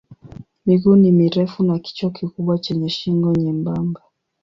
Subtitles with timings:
[0.65, 4.01] Miguu ni mirefu na kichwa kikubwa chenye shingo nyembamba.